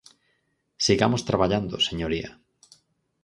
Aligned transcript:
Sigamos 0.85 1.25
traballando, 1.29 1.75
señoría. 1.87 2.29